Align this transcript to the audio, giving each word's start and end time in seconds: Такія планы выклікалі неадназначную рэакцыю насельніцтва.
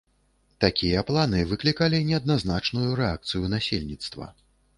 Такія 0.63 1.03
планы 1.09 1.41
выклікалі 1.51 1.99
неадназначную 2.09 2.89
рэакцыю 3.01 3.43
насельніцтва. 3.55 4.33